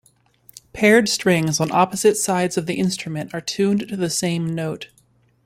Paired 0.73 1.07
strings 1.07 1.59
on 1.59 1.71
opposite 1.71 2.17
sides 2.17 2.57
of 2.57 2.65
the 2.65 2.73
instrument 2.79 3.35
are 3.35 3.39
tuned 3.39 3.87
to 3.87 3.95
the 3.95 4.09
same 4.09 4.55
note. 4.55 4.89